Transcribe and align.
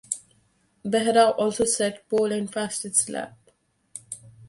Behra 0.83 1.37
also 1.37 1.63
set 1.63 2.09
pole 2.09 2.31
and 2.31 2.51
fastest 2.51 3.07
lap. 3.07 3.37